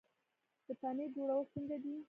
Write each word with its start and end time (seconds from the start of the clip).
د 0.67 0.67
پنیر 0.79 1.09
جوړول 1.15 1.45
څنګه 1.53 1.77
دي؟ 1.83 1.93